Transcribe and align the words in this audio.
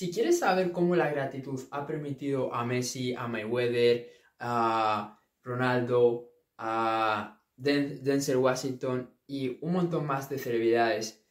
Si 0.00 0.10
quieres 0.10 0.38
saber 0.38 0.72
cómo 0.72 0.96
la 0.96 1.10
gratitud 1.10 1.60
ha 1.70 1.86
permitido 1.86 2.54
a 2.54 2.64
Messi, 2.64 3.12
a 3.12 3.28
Mayweather, 3.28 4.10
a 4.38 5.22
Ronaldo, 5.42 6.30
a 6.56 7.44
Denzel 7.54 8.38
Washington 8.38 9.14
y 9.26 9.58
un 9.60 9.74
montón 9.74 10.06
más 10.06 10.30
de 10.30 10.38
celebridades 10.38 11.22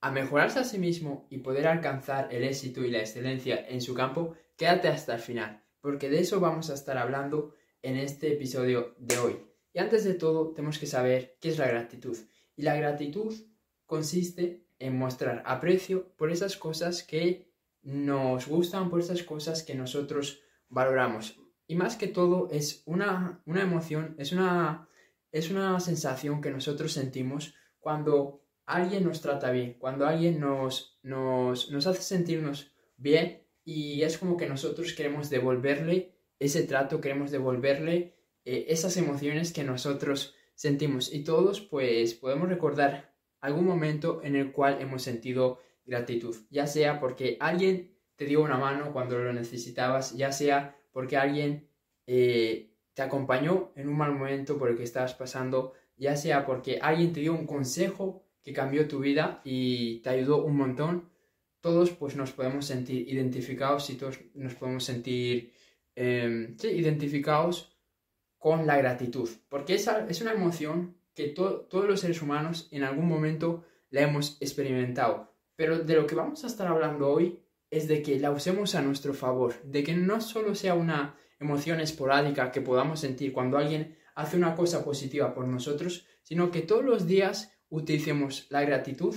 a 0.00 0.12
mejorarse 0.12 0.60
a 0.60 0.64
sí 0.64 0.78
mismo 0.78 1.26
y 1.30 1.38
poder 1.38 1.66
alcanzar 1.66 2.32
el 2.32 2.44
éxito 2.44 2.84
y 2.84 2.92
la 2.92 3.00
excelencia 3.00 3.66
en 3.68 3.80
su 3.80 3.92
campo, 3.92 4.36
quédate 4.56 4.86
hasta 4.86 5.16
el 5.16 5.20
final, 5.20 5.64
porque 5.80 6.08
de 6.08 6.20
eso 6.20 6.38
vamos 6.38 6.70
a 6.70 6.74
estar 6.74 6.98
hablando 6.98 7.56
en 7.82 7.96
este 7.96 8.34
episodio 8.34 8.94
de 8.98 9.18
hoy. 9.18 9.36
Y 9.72 9.80
antes 9.80 10.04
de 10.04 10.14
todo, 10.14 10.52
tenemos 10.52 10.78
que 10.78 10.86
saber 10.86 11.38
qué 11.40 11.48
es 11.48 11.58
la 11.58 11.66
gratitud. 11.66 12.16
Y 12.54 12.62
la 12.62 12.76
gratitud 12.76 13.34
consiste 13.84 14.64
en 14.78 14.96
mostrar 14.96 15.42
aprecio 15.44 16.14
por 16.16 16.30
esas 16.30 16.56
cosas 16.56 17.02
que 17.02 17.50
nos 17.82 18.46
gustan, 18.46 18.90
por 18.90 19.00
esas 19.00 19.22
cosas 19.22 19.62
que 19.62 19.74
nosotros 19.74 20.42
valoramos. 20.68 21.38
Y 21.66 21.74
más 21.74 21.96
que 21.96 22.08
todo 22.08 22.48
es 22.50 22.82
una, 22.86 23.42
una 23.46 23.62
emoción, 23.62 24.14
es 24.18 24.32
una, 24.32 24.88
es 25.30 25.50
una 25.50 25.78
sensación 25.80 26.40
que 26.40 26.50
nosotros 26.50 26.92
sentimos 26.92 27.54
cuando 27.78 28.42
alguien 28.66 29.04
nos 29.04 29.20
trata 29.20 29.50
bien, 29.50 29.74
cuando 29.78 30.06
alguien 30.06 30.38
nos, 30.40 30.98
nos, 31.02 31.70
nos 31.70 31.86
hace 31.86 32.02
sentirnos 32.02 32.72
bien 32.96 33.42
y 33.64 34.02
es 34.02 34.18
como 34.18 34.36
que 34.36 34.48
nosotros 34.48 34.92
queremos 34.92 35.30
devolverle 35.30 36.14
ese 36.38 36.64
trato, 36.64 37.00
queremos 37.00 37.30
devolverle 37.30 38.16
eh, 38.44 38.66
esas 38.68 38.96
emociones 38.96 39.52
que 39.52 39.64
nosotros 39.64 40.34
sentimos. 40.54 41.12
Y 41.12 41.24
todos 41.24 41.60
pues 41.60 42.14
podemos 42.14 42.48
recordar 42.48 43.14
algún 43.40 43.66
momento 43.66 44.20
en 44.22 44.36
el 44.36 44.52
cual 44.52 44.80
hemos 44.80 45.02
sentido 45.02 45.60
gratitud, 45.84 46.36
ya 46.50 46.66
sea 46.66 47.00
porque 47.00 47.36
alguien 47.40 47.92
te 48.16 48.24
dio 48.24 48.42
una 48.42 48.56
mano 48.56 48.92
cuando 48.92 49.18
lo 49.18 49.32
necesitabas, 49.32 50.16
ya 50.16 50.32
sea 50.32 50.76
porque 50.92 51.16
alguien 51.16 51.68
eh, 52.06 52.72
te 52.94 53.02
acompañó 53.02 53.72
en 53.76 53.88
un 53.88 53.96
mal 53.96 54.12
momento 54.12 54.58
por 54.58 54.70
el 54.70 54.76
que 54.76 54.84
estabas 54.84 55.14
pasando, 55.14 55.72
ya 55.96 56.16
sea 56.16 56.44
porque 56.44 56.78
alguien 56.80 57.12
te 57.12 57.20
dio 57.20 57.32
un 57.32 57.46
consejo 57.46 58.24
que 58.42 58.52
cambió 58.52 58.88
tu 58.88 58.98
vida 59.00 59.40
y 59.44 60.00
te 60.00 60.10
ayudó 60.10 60.44
un 60.44 60.56
montón, 60.56 61.10
todos 61.60 61.90
pues 61.92 62.16
nos 62.16 62.32
podemos 62.32 62.66
sentir 62.66 63.08
identificados 63.08 63.88
y 63.90 63.94
todos 63.94 64.18
nos 64.34 64.54
podemos 64.54 64.84
sentir 64.84 65.52
em, 65.94 66.56
identificados 66.62 67.76
con 68.38 68.66
la 68.66 68.76
gratitud, 68.76 69.28
porque 69.48 69.74
esa 69.74 70.06
es 70.08 70.20
una 70.20 70.32
emoción 70.32 70.96
que 71.14 71.28
todos 71.28 71.88
los 71.88 72.00
seres 72.00 72.20
humanos 72.22 72.68
en 72.72 72.82
algún 72.82 73.06
momento 73.06 73.64
la 73.90 74.02
hemos 74.02 74.38
experimentado, 74.40 75.31
pero 75.62 75.78
de 75.78 75.94
lo 75.94 76.08
que 76.08 76.16
vamos 76.16 76.42
a 76.42 76.48
estar 76.48 76.66
hablando 76.66 77.08
hoy 77.08 77.38
es 77.70 77.86
de 77.86 78.02
que 78.02 78.18
la 78.18 78.32
usemos 78.32 78.74
a 78.74 78.82
nuestro 78.82 79.14
favor, 79.14 79.62
de 79.62 79.84
que 79.84 79.94
no 79.94 80.20
solo 80.20 80.56
sea 80.56 80.74
una 80.74 81.16
emoción 81.38 81.78
esporádica 81.78 82.50
que 82.50 82.60
podamos 82.60 82.98
sentir 82.98 83.32
cuando 83.32 83.58
alguien 83.58 83.96
hace 84.16 84.36
una 84.36 84.56
cosa 84.56 84.84
positiva 84.84 85.32
por 85.32 85.46
nosotros, 85.46 86.04
sino 86.24 86.50
que 86.50 86.62
todos 86.62 86.84
los 86.84 87.06
días 87.06 87.52
utilicemos 87.68 88.48
la 88.50 88.62
gratitud, 88.62 89.14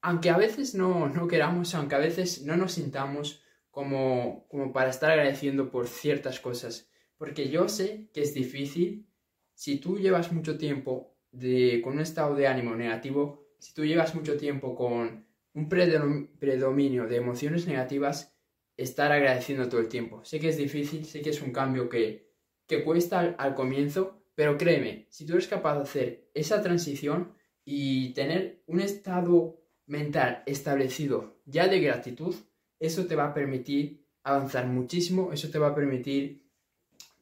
aunque 0.00 0.30
a 0.30 0.38
veces 0.38 0.74
no, 0.74 1.08
no 1.08 1.28
queramos, 1.28 1.72
aunque 1.76 1.94
a 1.94 1.98
veces 1.98 2.42
no 2.42 2.56
nos 2.56 2.72
sintamos 2.72 3.40
como, 3.70 4.48
como 4.48 4.72
para 4.72 4.90
estar 4.90 5.12
agradeciendo 5.12 5.70
por 5.70 5.86
ciertas 5.86 6.40
cosas. 6.40 6.90
Porque 7.16 7.48
yo 7.48 7.68
sé 7.68 8.10
que 8.12 8.22
es 8.22 8.34
difícil 8.34 9.06
si 9.54 9.76
tú 9.76 10.00
llevas 10.00 10.32
mucho 10.32 10.58
tiempo 10.58 11.16
de, 11.30 11.80
con 11.80 11.92
un 11.92 12.00
estado 12.00 12.34
de 12.34 12.48
ánimo 12.48 12.74
negativo, 12.74 13.46
si 13.60 13.72
tú 13.72 13.84
llevas 13.84 14.16
mucho 14.16 14.36
tiempo 14.36 14.74
con 14.74 15.32
un 15.54 15.68
predominio 15.68 17.06
de 17.06 17.16
emociones 17.16 17.66
negativas, 17.66 18.36
estar 18.76 19.12
agradeciendo 19.12 19.68
todo 19.68 19.80
el 19.80 19.88
tiempo. 19.88 20.24
Sé 20.24 20.40
que 20.40 20.48
es 20.48 20.56
difícil, 20.56 21.04
sé 21.04 21.22
que 21.22 21.30
es 21.30 21.40
un 21.40 21.52
cambio 21.52 21.88
que, 21.88 22.32
que 22.66 22.82
cuesta 22.84 23.20
al 23.38 23.54
comienzo, 23.54 24.24
pero 24.34 24.58
créeme, 24.58 25.06
si 25.10 25.24
tú 25.24 25.34
eres 25.34 25.46
capaz 25.46 25.76
de 25.76 25.82
hacer 25.82 26.30
esa 26.34 26.60
transición, 26.60 27.34
y 27.64 28.10
tener 28.10 28.62
un 28.66 28.80
estado 28.80 29.60
mental 29.86 30.42
establecido 30.46 31.40
ya 31.46 31.68
de 31.68 31.80
gratitud, 31.80 32.34
eso 32.78 33.06
te 33.06 33.16
va 33.16 33.26
a 33.26 33.34
permitir 33.34 34.06
avanzar 34.22 34.66
muchísimo, 34.66 35.32
eso 35.32 35.50
te 35.50 35.58
va 35.58 35.68
a 35.68 35.74
permitir 35.74 36.44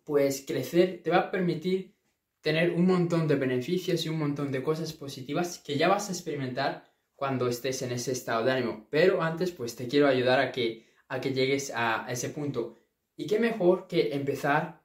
pues 0.04 0.44
crecer, 0.46 1.00
te 1.02 1.10
va 1.10 1.18
a 1.18 1.30
permitir 1.30 1.94
tener 2.40 2.72
un 2.72 2.86
montón 2.86 3.28
de 3.28 3.36
beneficios 3.36 4.04
y 4.04 4.08
un 4.08 4.18
montón 4.18 4.50
de 4.50 4.62
cosas 4.62 4.92
positivas 4.92 5.58
que 5.64 5.78
ya 5.78 5.88
vas 5.88 6.08
a 6.08 6.12
experimentar 6.12 6.91
cuando 7.22 7.46
estés 7.46 7.82
en 7.82 7.92
ese 7.92 8.10
estado 8.10 8.44
de 8.44 8.50
ánimo. 8.50 8.88
Pero 8.90 9.22
antes 9.22 9.52
pues 9.52 9.76
te 9.76 9.86
quiero 9.86 10.08
ayudar 10.08 10.40
a 10.40 10.50
que, 10.50 10.88
a 11.06 11.20
que 11.20 11.32
llegues 11.32 11.70
a 11.72 12.04
ese 12.08 12.30
punto. 12.30 12.80
Y 13.16 13.28
qué 13.28 13.38
mejor 13.38 13.86
que 13.86 14.12
empezar 14.12 14.82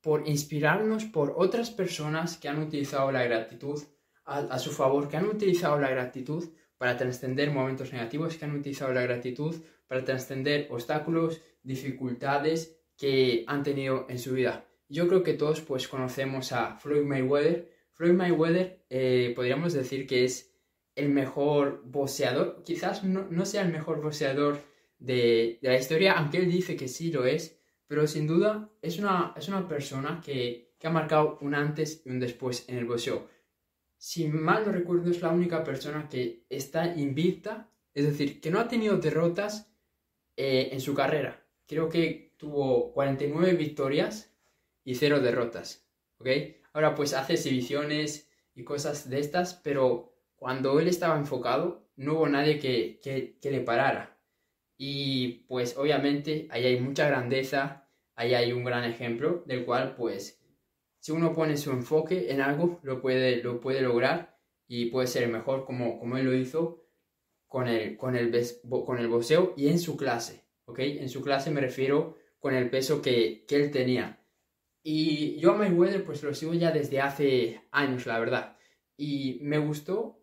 por 0.00 0.26
inspirarnos 0.26 1.04
por 1.04 1.32
otras 1.36 1.70
personas 1.70 2.38
que 2.38 2.48
han 2.48 2.58
utilizado 2.60 3.12
la 3.12 3.22
gratitud 3.22 3.80
a, 4.24 4.58
su 4.58 4.72
favor, 4.72 5.06
que 5.06 5.16
han 5.16 5.26
utilizado 5.26 5.78
la 5.78 5.90
gratitud 5.90 6.48
para 6.76 6.96
trascender 6.96 7.52
momentos 7.52 7.92
negativos, 7.92 8.36
que 8.36 8.46
han 8.46 8.56
utilizado 8.56 8.92
la 8.92 9.02
gratitud 9.02 9.54
para 9.86 10.04
trascender 10.04 10.66
obstáculos, 10.72 11.40
dificultades 11.62 12.80
que 12.96 13.44
han 13.46 13.62
tenido 13.62 14.06
en 14.08 14.18
su 14.18 14.32
vida. 14.32 14.64
Yo 14.88 15.06
creo 15.06 15.22
que 15.22 15.34
todos 15.34 15.60
pues 15.60 15.86
conocemos 15.86 16.50
a 16.50 16.74
Floyd 16.78 17.04
Mayweather. 17.04 17.70
Floyd 17.92 18.14
Mayweather 18.14 18.84
eh, 18.90 19.32
podríamos 19.36 19.72
decir 19.72 20.08
que 20.08 20.24
es 20.24 20.49
el 20.94 21.08
mejor 21.08 21.82
boxeador, 21.84 22.62
quizás 22.64 23.04
no, 23.04 23.46
sea 23.46 23.62
el 23.62 23.72
mejor 23.72 24.00
boxeador 24.02 24.60
de, 24.98 25.58
la 25.62 25.76
historia, 25.76 26.12
aunque 26.12 26.38
él 26.38 26.50
dice 26.50 26.76
que 26.76 26.88
sí 26.88 27.10
lo 27.10 27.24
es, 27.24 27.58
pero 27.86 28.06
sin 28.06 28.26
duda 28.26 28.70
es 28.82 28.98
una, 28.98 29.34
es 29.36 29.48
una 29.48 29.66
persona 29.66 30.20
que, 30.24 30.74
que 30.78 30.86
ha 30.86 30.90
marcado 30.90 31.38
un 31.40 31.54
antes 31.54 32.02
y 32.04 32.10
un 32.10 32.20
después 32.20 32.68
en 32.68 32.78
el 32.78 32.86
boxeo 32.86 33.28
si 34.00 34.28
mal 34.28 34.64
no 34.64 34.72
recuerdo, 34.72 35.10
es 35.10 35.20
la 35.20 35.28
única 35.28 35.62
persona 35.62 36.08
que 36.08 36.46
está 36.48 36.96
invicta, 36.96 37.70
es 37.92 38.06
decir, 38.06 38.40
que 38.40 38.50
no 38.50 38.58
ha 38.58 38.66
tenido 38.66 38.96
derrotas 38.96 39.70
eh, 40.38 40.70
en 40.72 40.80
su 40.80 40.94
carrera. 40.94 41.46
Creo 41.66 41.90
que 41.90 42.34
tuvo 42.38 42.94
49 42.94 43.52
victorias 43.52 44.34
y 44.84 44.94
0 44.94 45.20
derrotas, 45.20 45.86
¿ok? 46.16 46.28
Ahora 46.72 46.94
pues 46.94 47.12
hace 47.12 47.34
exhibiciones 47.34 48.30
y 48.54 48.64
cosas 48.64 49.10
de 49.10 49.20
estas, 49.20 49.52
pero 49.52 50.14
cuando 50.40 50.80
él 50.80 50.88
estaba 50.88 51.18
enfocado 51.18 51.86
no 51.96 52.14
hubo 52.14 52.26
nadie 52.26 52.58
que, 52.58 52.98
que 53.38 53.50
le 53.50 53.60
parara. 53.60 54.18
Y 54.78 55.44
pues 55.48 55.76
obviamente 55.76 56.48
ahí 56.50 56.64
hay 56.64 56.80
mucha 56.80 57.06
grandeza, 57.06 57.86
ahí 58.14 58.32
hay 58.32 58.50
un 58.52 58.64
gran 58.64 58.84
ejemplo 58.84 59.42
del 59.44 59.66
cual 59.66 59.94
pues 59.96 60.42
si 60.98 61.12
uno 61.12 61.34
pone 61.34 61.58
su 61.58 61.72
enfoque 61.72 62.32
en 62.32 62.40
algo, 62.40 62.80
lo 62.82 63.02
puede, 63.02 63.42
lo 63.42 63.60
puede 63.60 63.82
lograr 63.82 64.38
y 64.66 64.86
puede 64.86 65.08
ser 65.08 65.28
mejor 65.28 65.66
como, 65.66 65.98
como 65.98 66.16
él 66.16 66.24
lo 66.24 66.34
hizo 66.34 66.86
con 67.46 67.68
el, 67.68 67.98
con, 67.98 68.16
el, 68.16 68.32
con 68.86 68.98
el 68.98 69.08
boxeo 69.08 69.52
y 69.58 69.68
en 69.68 69.78
su 69.78 69.94
clase, 69.98 70.46
¿ok? 70.64 70.78
En 70.78 71.10
su 71.10 71.20
clase 71.20 71.50
me 71.50 71.60
refiero 71.60 72.16
con 72.38 72.54
el 72.54 72.70
peso 72.70 73.02
que, 73.02 73.44
que 73.46 73.56
él 73.56 73.70
tenía. 73.70 74.24
Y 74.82 75.38
yo 75.38 75.52
a 75.52 75.56
Mayweather 75.56 76.02
pues 76.02 76.22
lo 76.22 76.32
sigo 76.32 76.54
ya 76.54 76.70
desde 76.70 77.02
hace 77.02 77.60
años, 77.72 78.06
la 78.06 78.18
verdad. 78.18 78.56
Y 78.96 79.38
me 79.42 79.58
gustó 79.58 80.19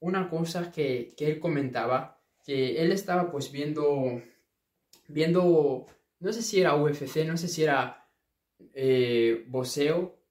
una 0.00 0.28
cosa 0.28 0.70
que, 0.70 1.14
que 1.16 1.26
él 1.26 1.40
comentaba, 1.40 2.20
que 2.44 2.80
él 2.80 2.92
estaba 2.92 3.30
pues 3.30 3.50
viendo, 3.50 4.22
viendo, 5.08 5.86
no 6.20 6.32
sé 6.32 6.42
si 6.42 6.60
era 6.60 6.76
UFC, 6.76 7.24
no 7.26 7.36
sé 7.36 7.48
si 7.48 7.64
era 7.64 8.06
eh, 8.74 9.46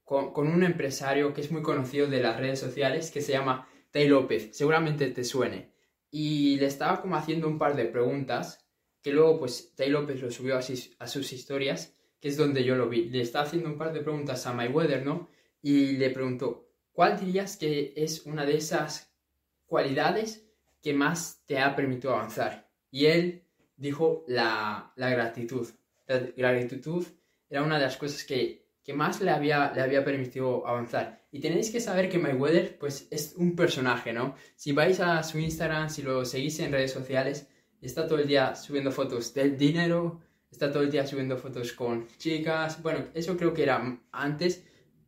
con, 0.03 0.47
un 0.47 0.63
empresario 0.63 1.33
que 1.33 1.41
es 1.41 1.51
muy 1.51 1.61
conocido 1.61 2.07
de 2.07 2.21
las 2.21 2.39
redes 2.39 2.59
sociales 2.59 3.11
que 3.11 3.21
se 3.21 3.33
llama 3.33 3.67
Tay 3.91 4.07
López, 4.07 4.49
seguramente 4.53 5.09
te 5.09 5.23
suene. 5.23 5.73
Y 6.11 6.57
le 6.57 6.67
estaba 6.67 7.01
como 7.01 7.15
haciendo 7.15 7.47
un 7.47 7.57
par 7.57 7.75
de 7.75 7.85
preguntas 7.85 8.65
que 9.01 9.11
luego 9.11 9.39
pues 9.39 9.73
Tay 9.75 9.89
López 9.89 10.21
lo 10.21 10.31
subió 10.31 10.57
a 10.57 10.61
sus, 10.61 11.33
historias, 11.33 11.95
que 12.19 12.29
es 12.29 12.37
donde 12.37 12.63
yo 12.63 12.75
lo 12.75 12.87
vi. 12.87 13.09
Le 13.09 13.21
estaba 13.21 13.45
haciendo 13.45 13.69
un 13.69 13.77
par 13.77 13.93
de 13.93 14.01
preguntas 14.01 14.47
a 14.47 14.53
Mayweather, 14.53 15.05
¿no? 15.05 15.29
Y 15.61 15.97
le 15.97 16.09
preguntó, 16.09 16.69
¿cuál 16.91 17.19
dirías 17.19 17.57
que 17.57 17.93
es 17.95 18.25
una 18.25 18.45
de 18.45 18.57
esas 18.57 19.14
cualidades 19.67 20.47
que 20.81 20.93
más 20.93 21.43
te 21.45 21.59
ha 21.59 21.75
permitido 21.75 22.13
avanzar? 22.13 22.69
Y 22.91 23.05
él 23.07 23.43
dijo 23.77 24.23
la, 24.27 24.93
la 24.95 25.09
gratitud. 25.09 25.67
La 26.07 26.51
gratitud 26.51 27.05
era 27.49 27.63
una 27.63 27.77
de 27.77 27.85
las 27.85 27.97
cosas 27.97 28.23
que, 28.23 28.65
que 28.83 28.93
más 28.93 29.19
le 29.21 29.31
había, 29.31 29.71
le 29.73 29.81
había 29.81 30.05
permitido 30.05 30.65
avanzar. 30.67 31.25
Y 31.31 31.39
tenéis 31.39 31.71
que 31.71 31.79
saber 31.79 32.07
que 32.07 32.19
Mayweather 32.19 32.77
pues 32.77 33.07
es 33.09 33.33
un 33.35 33.55
personaje, 33.55 34.13
¿no? 34.13 34.35
Si 34.55 34.71
vais 34.71 34.99
a 34.99 35.23
su 35.23 35.39
Instagram, 35.39 35.89
si 35.89 36.03
lo 36.03 36.23
seguís 36.23 36.59
en 36.59 36.71
redes 36.71 36.91
sociales, 36.91 37.49
está 37.81 38.07
todo 38.07 38.19
el 38.19 38.27
día 38.27 38.55
subiendo 38.55 38.91
fotos 38.91 39.33
del 39.33 39.57
dinero, 39.57 40.21
está 40.51 40.71
todo 40.71 40.83
el 40.83 40.91
día 40.91 41.05
subiendo 41.05 41.37
fotos 41.37 41.73
con 41.73 42.07
chicas, 42.17 42.81
bueno, 42.81 43.05
eso 43.13 43.35
creo 43.35 43.53
que 43.53 43.63
era 43.63 43.99
antes, 44.11 44.63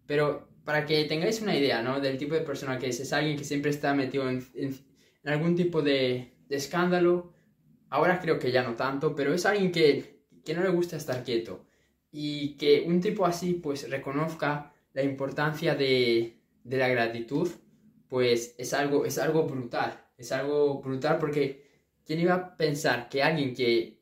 pero 0.06 0.50
para 0.68 0.86
que 0.86 1.06
tengáis 1.06 1.42
una 1.42 1.56
idea, 1.56 1.82
¿no? 1.82 2.02
Del 2.02 2.18
tipo 2.18 2.36
de 2.36 2.42
persona 2.42 2.78
que 2.78 2.90
es, 2.90 3.00
es 3.00 3.14
alguien 3.14 3.38
que 3.38 3.46
siempre 3.46 3.72
está 3.72 3.94
metido 3.94 4.30
en, 4.30 4.78
algún 5.24 5.56
tipo 5.56 5.82
de, 5.82 6.34
de 6.50 6.56
escándalo, 6.58 7.32
ahora 7.90 8.20
creo 8.20 8.38
que 8.38 8.52
ya 8.52 8.64
no 8.64 8.76
tanto, 8.76 9.16
pero 9.16 9.34
es 9.34 9.46
alguien 9.46 9.72
que, 9.72 10.26
que 10.44 10.54
no 10.54 10.62
le 10.64 10.70
gusta 10.70 10.98
estar 10.98 11.24
quieto. 11.24 11.66
Y 12.12 12.58
que 12.58 12.84
un 12.86 13.00
tipo 13.00 13.26
así 13.26 13.54
pues 13.54 13.90
reconozca 13.90 14.74
la 14.92 15.04
importancia 15.04 15.74
de, 15.74 16.42
de 16.66 16.78
la 16.78 16.90
gratitud, 16.90 17.50
pues 18.10 18.54
es 18.58 18.74
algo, 18.74 19.06
es 19.06 19.18
algo 19.20 19.44
brutal. 19.44 19.98
Es 20.18 20.34
algo 20.34 20.82
brutal 20.82 21.18
porque 21.18 21.66
¿quién 22.06 22.20
iba 22.20 22.34
a 22.34 22.58
pensar 22.58 23.08
que 23.08 23.24
alguien 23.24 23.56
que 23.56 24.02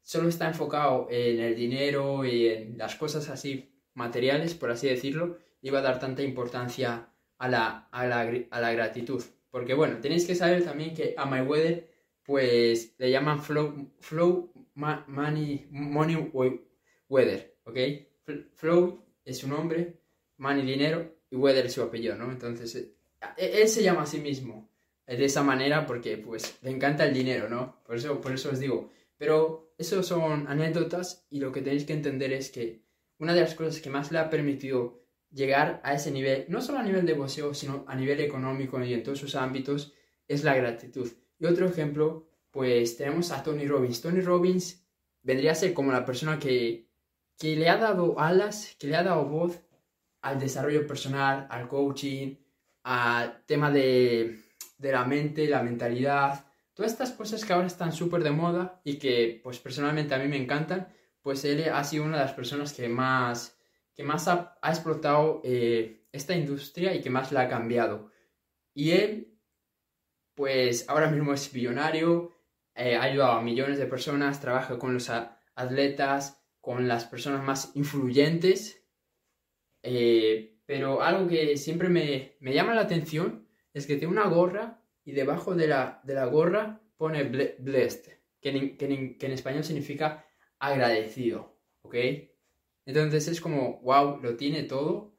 solo 0.00 0.28
está 0.28 0.46
enfocado 0.46 1.08
en 1.10 1.40
el 1.40 1.56
dinero 1.56 2.24
y 2.24 2.46
en 2.46 2.78
las 2.78 2.94
cosas 2.94 3.28
así 3.30 3.74
materiales, 3.94 4.54
por 4.54 4.70
así 4.70 4.86
decirlo, 4.86 5.38
iba 5.64 5.78
a 5.78 5.82
dar 5.82 5.98
tanta 5.98 6.22
importancia 6.22 7.08
a 7.38 7.48
la, 7.48 7.88
a 7.90 8.06
la, 8.06 8.72
gratitud? 8.72 9.22
Porque 9.50 9.74
bueno, 9.74 9.98
tenéis 10.00 10.26
que 10.26 10.34
saber 10.34 10.62
también 10.62 10.94
que 10.94 11.14
a 11.16 11.24
Mayweather 11.24 11.90
pues 12.22 12.94
le 12.98 13.10
llaman 13.10 13.40
Flow, 13.42 13.92
flow 14.00 14.52
Money, 14.74 15.66
Money 15.70 16.30
Weather, 17.08 17.56
¿ok? 17.64 17.78
Flow 18.54 19.04
es 19.24 19.38
su 19.38 19.48
nombre, 19.48 20.00
Money 20.36 20.64
dinero 20.66 21.16
y 21.30 21.36
Weather 21.36 21.66
es 21.66 21.72
su 21.72 21.82
apellido, 21.82 22.14
¿no? 22.16 22.30
Entonces, 22.30 22.74
eh, 22.76 22.92
él 23.62 23.68
se 23.68 23.82
llama 23.82 24.02
a 24.02 24.06
sí 24.06 24.18
mismo 24.18 24.70
de 25.06 25.24
esa 25.24 25.42
manera 25.42 25.86
porque 25.86 26.18
pues 26.18 26.58
le 26.62 26.70
encanta 26.70 27.06
el 27.06 27.14
dinero, 27.14 27.48
¿no? 27.48 27.82
Por 27.84 27.96
eso, 27.96 28.20
por 28.20 28.32
eso 28.32 28.50
os 28.50 28.60
digo. 28.60 28.90
Pero 29.16 29.74
eso 29.78 30.02
son 30.02 30.46
anécdotas 30.46 31.26
y 31.30 31.40
lo 31.40 31.52
que 31.52 31.62
tenéis 31.62 31.84
que 31.84 31.94
entender 31.94 32.32
es 32.32 32.50
que 32.50 32.82
una 33.18 33.32
de 33.32 33.40
las 33.40 33.54
cosas 33.54 33.80
que 33.80 33.90
más 33.90 34.12
le 34.12 34.18
ha 34.18 34.28
permitido 34.28 35.03
llegar 35.34 35.80
a 35.84 35.94
ese 35.94 36.10
nivel, 36.10 36.46
no 36.48 36.62
solo 36.62 36.78
a 36.78 36.82
nivel 36.82 37.04
de 37.04 37.14
boxeo, 37.14 37.52
sino 37.54 37.84
a 37.88 37.94
nivel 37.96 38.20
económico 38.20 38.82
y 38.82 38.94
en 38.94 39.02
todos 39.02 39.18
sus 39.18 39.34
ámbitos, 39.34 39.92
es 40.28 40.44
la 40.44 40.54
gratitud. 40.54 41.10
Y 41.38 41.46
otro 41.46 41.66
ejemplo, 41.66 42.28
pues 42.50 42.96
tenemos 42.96 43.30
a 43.32 43.42
Tony 43.42 43.66
Robbins. 43.66 44.00
Tony 44.00 44.20
Robbins 44.20 44.86
vendría 45.22 45.52
a 45.52 45.56
ser 45.56 45.74
como 45.74 45.92
la 45.92 46.04
persona 46.06 46.38
que, 46.38 46.88
que 47.36 47.56
le 47.56 47.68
ha 47.68 47.76
dado 47.76 48.18
alas, 48.18 48.76
que 48.78 48.86
le 48.86 48.96
ha 48.96 49.02
dado 49.02 49.24
voz 49.26 49.60
al 50.22 50.38
desarrollo 50.38 50.86
personal, 50.86 51.46
al 51.50 51.68
coaching, 51.68 52.36
al 52.84 53.44
tema 53.44 53.70
de 53.70 54.44
de 54.78 54.92
la 54.92 55.04
mente, 55.04 55.48
la 55.48 55.62
mentalidad, 55.62 56.46
todas 56.74 56.92
estas 56.92 57.12
cosas 57.12 57.44
que 57.44 57.52
ahora 57.52 57.66
están 57.66 57.92
súper 57.92 58.22
de 58.22 58.30
moda 58.30 58.80
y 58.84 58.98
que 58.98 59.40
pues 59.42 59.58
personalmente 59.58 60.14
a 60.14 60.18
mí 60.18 60.28
me 60.28 60.36
encantan, 60.36 60.88
pues 61.22 61.44
él 61.44 61.68
ha 61.72 61.82
sido 61.84 62.04
una 62.04 62.18
de 62.18 62.24
las 62.24 62.34
personas 62.34 62.72
que 62.72 62.88
más, 62.88 63.56
que 63.94 64.04
más 64.04 64.28
ha, 64.28 64.58
explotado 64.62 65.40
eh, 65.44 66.06
esta 66.12 66.34
industria 66.34 66.94
y 66.94 67.00
que 67.00 67.10
más 67.10 67.32
la 67.32 67.42
ha 67.42 67.48
cambiado. 67.48 68.10
Y 68.74 68.92
él, 68.92 69.38
pues 70.34 70.88
ahora 70.88 71.10
mismo 71.10 71.32
es 71.32 71.52
billonario, 71.52 72.32
eh, 72.74 72.96
ha 72.96 73.02
ayudado 73.02 73.32
a 73.32 73.42
millones 73.42 73.78
de 73.78 73.86
personas, 73.86 74.40
trabaja 74.40 74.78
con 74.78 74.94
los 74.94 75.10
atletas, 75.54 76.44
con 76.60 76.88
las 76.88 77.04
personas 77.04 77.44
más 77.44 77.70
influyentes, 77.74 78.84
eh, 79.82 80.58
pero 80.66 81.02
algo 81.02 81.28
que 81.28 81.56
siempre 81.56 81.88
me, 81.88 82.36
me 82.40 82.54
llama 82.54 82.74
la 82.74 82.80
atención 82.80 83.46
es 83.74 83.86
que 83.86 83.96
tiene 83.96 84.12
una 84.12 84.28
gorra 84.28 84.82
y 85.04 85.12
debajo 85.12 85.54
de 85.54 85.68
la, 85.68 86.00
de 86.04 86.14
la 86.14 86.24
gorra 86.24 86.80
pone 86.96 87.24
blessed, 87.24 88.12
que 88.40 88.48
en, 88.48 88.76
que, 88.78 89.26
en, 89.26 89.32
español 89.32 89.64
significa 89.64 90.26
agradecido, 90.58 91.60
¿ok? 91.82 91.96
Entonces 92.86 93.28
es 93.28 93.40
como, 93.40 93.80
wow, 93.80 94.20
lo 94.20 94.36
tiene 94.36 94.64
todo, 94.64 95.14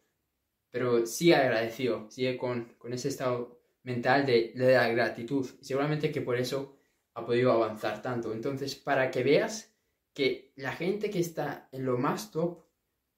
pero 0.69 1.05
sigue 1.05 1.35
agradecido, 1.35 2.09
sigue 2.11 2.37
con, 2.37 2.75
con 2.77 2.93
ese 2.93 3.07
estado 3.07 3.61
mental 3.83 4.25
de, 4.25 4.51
de, 4.55 4.73
la 4.73 4.89
gratitud. 4.89 5.47
Y 5.61 5.65
seguramente 5.65 6.11
que 6.11 6.21
por 6.21 6.37
eso 6.37 6.77
ha 7.13 7.25
podido 7.25 7.51
avanzar 7.51 8.01
tanto. 8.01 8.33
Entonces, 8.33 8.75
para 8.75 9.09
que 9.09 9.23
veas 9.23 9.73
que 10.13 10.53
la 10.55 10.73
gente 10.73 11.09
que 11.09 11.19
está 11.19 11.69
en 11.71 11.85
lo 11.85 11.97
más 11.97 12.31
top, 12.31 12.65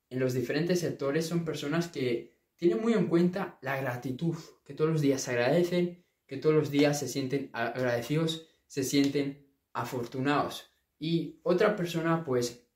en 0.10 0.20
los 0.20 0.34
diferentes 0.34 0.80
sectores, 0.80 1.26
son 1.26 1.44
personas 1.44 1.88
que 1.88 2.38
tienen 2.56 2.82
muy 2.82 2.94
en 2.94 3.08
cuenta 3.08 3.58
la 3.62 3.80
gratitud, 3.80 4.36
que 4.64 4.74
todos 4.74 4.92
los 4.92 5.02
días 5.02 5.22
se 5.22 5.32
agradecen, 5.32 6.06
que 6.26 6.38
todos 6.38 6.56
los 6.56 6.72
días 6.72 7.00
se 7.00 7.08
sienten 7.08 7.50
agradecidos, 7.54 8.48
se 8.68 8.84
sienten 8.84 9.48
afortunados. 9.74 10.72
Y 11.00 11.40
otra 11.44 11.76
persona, 11.76 12.24
pues, 12.24 12.67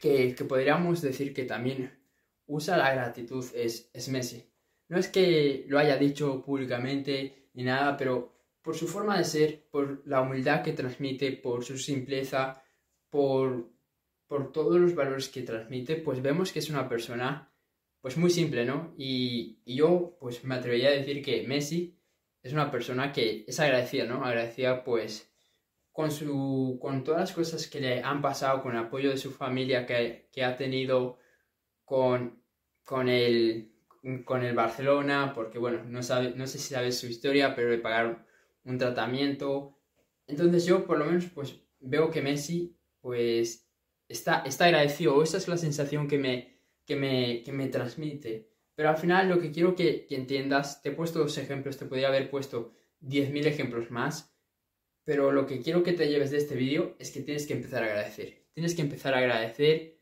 que, 0.00 0.34
podríamos 0.48 1.00
decir 1.02 1.32
que 1.32 1.44
también 1.44 1.92
usa 2.46 2.76
la 2.76 2.94
gratitud 2.94 3.44
es, 3.54 3.90
es 3.92 4.08
Messi. 4.08 4.44
No 4.88 4.98
es 4.98 5.08
que 5.08 5.64
lo 5.68 5.78
haya 5.78 5.96
dicho 5.96 6.42
públicamente 6.42 7.48
ni 7.54 7.64
nada, 7.64 7.96
pero 7.96 8.34
por 8.62 8.76
su 8.76 8.88
forma 8.88 9.18
de 9.18 9.24
ser, 9.24 9.68
por 9.70 10.02
la 10.06 10.22
humildad 10.22 10.62
que 10.62 10.72
transmite, 10.72 11.32
por 11.32 11.64
su 11.64 11.78
simpleza, 11.78 12.62
por, 13.10 13.70
por 14.26 14.52
todos 14.52 14.80
los 14.80 14.94
valores 14.94 15.28
que 15.28 15.42
transmite, 15.42 15.96
pues 15.96 16.22
vemos 16.22 16.50
que 16.50 16.60
es 16.60 16.70
una 16.70 16.88
persona 16.88 17.52
pues 18.00 18.16
muy 18.16 18.30
simple, 18.30 18.64
¿no? 18.64 18.94
Y, 18.98 19.60
yo 19.64 20.16
pues 20.20 20.44
me 20.44 20.54
atrevería 20.54 20.88
a 20.88 20.92
decir 20.92 21.22
que 21.22 21.46
Messi 21.46 21.98
es 22.42 22.52
una 22.52 22.70
persona 22.70 23.12
que 23.12 23.44
es 23.46 23.60
agradecida, 23.60 24.04
¿no? 24.04 24.24
Agradecida 24.24 24.84
pues 24.84 25.33
con, 25.94 26.10
su, 26.10 26.76
con 26.82 27.04
todas 27.04 27.20
las 27.20 27.32
cosas 27.32 27.68
que 27.68 27.80
le 27.80 28.02
han 28.02 28.20
pasado, 28.20 28.60
con 28.64 28.72
el 28.72 28.78
apoyo 28.78 29.10
de 29.10 29.16
su 29.16 29.30
familia 29.30 29.86
que, 29.86 30.44
ha 30.44 30.56
tenido, 30.56 31.18
con, 31.84 32.42
con, 32.82 33.08
el, 33.08 33.70
con 34.24 34.42
el 34.42 34.56
Barcelona, 34.56 35.30
porque 35.32 35.60
bueno, 35.60 35.84
no, 35.84 36.02
sabe, 36.02 36.32
no 36.34 36.48
sé 36.48 36.58
si 36.58 36.74
sabes 36.74 36.98
su 36.98 37.06
historia, 37.06 37.54
pero 37.54 37.70
le 37.70 37.78
pagaron 37.78 38.18
un 38.64 38.76
tratamiento. 38.76 39.78
Entonces 40.26 40.66
yo 40.66 40.84
por 40.84 40.98
lo 40.98 41.04
menos 41.04 41.26
pues 41.26 41.60
veo 41.78 42.10
que 42.10 42.22
Messi 42.22 42.76
pues 43.00 43.70
está, 44.08 44.40
está 44.40 44.64
agradecido, 44.64 45.22
esa 45.22 45.36
es 45.36 45.46
la 45.46 45.56
sensación 45.56 46.08
que 46.08 46.18
me, 46.18 46.58
que 46.84 46.96
me, 46.96 47.44
que 47.44 47.52
me 47.52 47.68
transmite. 47.68 48.50
Pero 48.74 48.88
al 48.88 48.96
final 48.96 49.28
lo 49.28 49.38
que 49.38 49.52
quiero 49.52 49.76
que, 49.76 50.08
entiendas, 50.10 50.82
te 50.82 50.88
he 50.88 50.92
puesto 50.92 51.20
dos 51.20 51.38
ejemplos, 51.38 51.78
te 51.78 51.86
podría 51.86 52.08
haber 52.08 52.30
puesto 52.30 52.74
10.000 53.00 53.46
ejemplos 53.46 53.92
más, 53.92 54.33
pero 55.04 55.32
lo 55.32 55.46
que 55.46 55.60
quiero 55.60 55.82
que 55.82 55.92
te 55.92 56.08
lleves 56.08 56.30
de 56.30 56.38
este 56.38 56.54
vídeo 56.54 56.96
es 56.98 57.10
que 57.10 57.20
tienes 57.20 57.46
que 57.46 57.54
empezar 57.54 57.82
a 57.82 57.86
agradecer. 57.86 58.46
Tienes 58.54 58.74
que 58.74 58.82
empezar 58.82 59.14
a 59.14 59.18
agradecer 59.18 60.00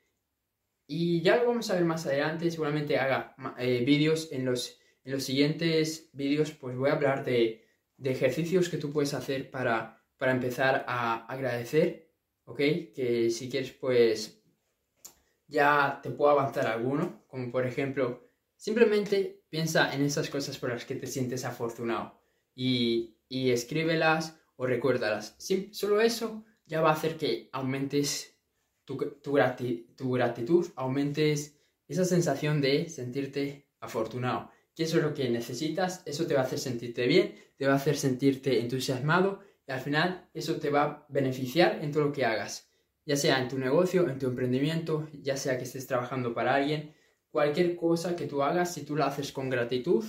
y 0.86 1.22
ya 1.22 1.36
lo 1.36 1.46
vamos 1.46 1.70
a 1.70 1.74
ver 1.74 1.84
más 1.84 2.06
adelante, 2.06 2.50
seguramente 2.50 2.98
haga 2.98 3.34
eh, 3.58 3.82
vídeos 3.84 4.30
en 4.32 4.44
los, 4.44 4.78
en 5.04 5.12
los 5.12 5.24
siguientes 5.24 6.10
vídeos, 6.12 6.52
pues 6.52 6.76
voy 6.76 6.90
a 6.90 6.94
hablar 6.94 7.24
de, 7.24 7.64
de 7.96 8.10
ejercicios 8.10 8.68
que 8.68 8.76
tú 8.76 8.92
puedes 8.92 9.14
hacer 9.14 9.50
para, 9.50 10.04
para 10.18 10.32
empezar 10.32 10.84
a 10.86 11.24
agradecer, 11.26 12.12
¿ok? 12.44 12.58
Que 12.94 13.30
si 13.30 13.48
quieres 13.48 13.72
pues 13.72 14.42
ya 15.46 16.00
te 16.02 16.10
puedo 16.10 16.30
avanzar 16.30 16.66
alguno, 16.66 17.24
como 17.26 17.50
por 17.50 17.66
ejemplo, 17.66 18.30
simplemente 18.56 19.44
piensa 19.48 19.94
en 19.94 20.02
esas 20.02 20.30
cosas 20.30 20.58
por 20.58 20.70
las 20.70 20.84
que 20.84 20.94
te 20.94 21.06
sientes 21.06 21.44
afortunado 21.44 22.20
y, 22.54 23.16
y 23.28 23.50
escríbelas 23.50 24.41
o 24.62 24.66
recuérdalas. 24.66 25.36
solo 25.70 26.00
eso 26.00 26.44
ya 26.66 26.80
va 26.80 26.90
a 26.90 26.94
hacer 26.94 27.16
que 27.16 27.48
aumentes 27.52 28.36
tu, 28.84 28.96
tu, 28.96 29.38
tu 29.96 30.12
gratitud, 30.12 30.66
aumentes 30.76 31.56
esa 31.88 32.04
sensación 32.04 32.60
de 32.60 32.88
sentirte 32.88 33.66
afortunado. 33.80 34.50
Que 34.74 34.84
eso 34.84 34.98
es 34.98 35.02
lo 35.02 35.14
que 35.14 35.28
necesitas, 35.28 36.02
eso 36.06 36.26
te 36.26 36.34
va 36.34 36.40
a 36.40 36.44
hacer 36.44 36.58
sentirte 36.58 37.06
bien, 37.06 37.34
te 37.56 37.66
va 37.66 37.72
a 37.72 37.76
hacer 37.76 37.96
sentirte 37.96 38.60
entusiasmado 38.60 39.40
y 39.66 39.72
al 39.72 39.80
final 39.80 40.28
eso 40.32 40.56
te 40.56 40.70
va 40.70 40.82
a 40.82 41.06
beneficiar 41.08 41.80
en 41.82 41.92
todo 41.92 42.04
lo 42.04 42.12
que 42.12 42.24
hagas 42.24 42.72
ya 43.04 43.16
sea 43.16 43.40
en 43.40 43.48
tu 43.48 43.58
negocio, 43.58 44.08
en 44.08 44.18
tu 44.18 44.26
emprendimiento, 44.26 45.08
ya 45.12 45.36
sea 45.36 45.58
que 45.58 45.64
estés 45.64 45.86
trabajando 45.86 46.34
para 46.34 46.54
alguien, 46.54 46.94
cualquier 47.30 47.76
cosa 47.76 48.14
que 48.16 48.26
tú 48.26 48.42
hagas, 48.42 48.74
si 48.74 48.84
tú 48.84 48.96
la 48.96 49.06
haces 49.06 49.32
con 49.32 49.50
gratitud 49.50 50.04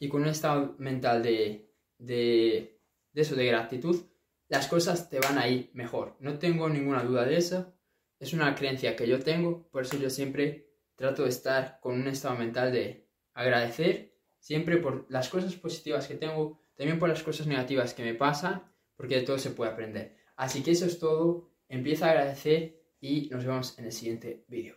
y 0.00 0.08
con 0.08 0.22
un 0.22 0.28
estado 0.28 0.74
mental 0.78 1.22
de, 1.22 2.77
de, 3.18 3.22
eso, 3.22 3.34
de 3.34 3.46
gratitud, 3.46 4.06
las 4.48 4.68
cosas 4.68 5.10
te 5.10 5.18
van 5.18 5.38
a 5.38 5.48
ir 5.48 5.70
mejor. 5.72 6.16
No 6.20 6.38
tengo 6.38 6.68
ninguna 6.68 7.02
duda 7.02 7.24
de 7.24 7.36
eso. 7.36 7.74
Es 8.20 8.32
una 8.32 8.54
creencia 8.54 8.94
que 8.94 9.08
yo 9.08 9.18
tengo, 9.18 9.68
por 9.72 9.82
eso 9.82 9.98
yo 9.98 10.08
siempre 10.08 10.70
trato 10.94 11.24
de 11.24 11.30
estar 11.30 11.80
con 11.80 12.00
un 12.00 12.06
estado 12.06 12.36
mental 12.36 12.72
de 12.72 13.08
agradecer, 13.34 14.14
siempre 14.38 14.76
por 14.76 15.06
las 15.10 15.28
cosas 15.28 15.56
positivas 15.56 16.06
que 16.06 16.14
tengo, 16.14 16.62
también 16.76 17.00
por 17.00 17.08
las 17.08 17.24
cosas 17.24 17.48
negativas 17.48 17.92
que 17.92 18.04
me 18.04 18.14
pasan, 18.14 18.62
porque 18.94 19.16
de 19.16 19.22
todo 19.22 19.38
se 19.38 19.50
puede 19.50 19.72
aprender. 19.72 20.16
Así 20.36 20.62
que 20.62 20.70
eso 20.70 20.86
es 20.86 21.00
todo. 21.00 21.50
Empieza 21.68 22.06
a 22.06 22.10
agradecer 22.10 22.80
y 23.00 23.28
nos 23.30 23.44
vemos 23.44 23.76
en 23.80 23.86
el 23.86 23.92
siguiente 23.92 24.44
vídeo. 24.46 24.76